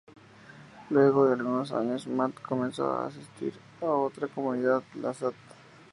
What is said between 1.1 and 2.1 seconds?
de algunos años,